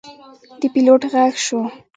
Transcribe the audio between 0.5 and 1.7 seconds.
د پیلوټ غږ شو.